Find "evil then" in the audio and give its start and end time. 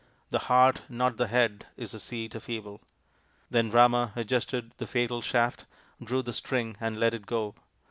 2.49-3.69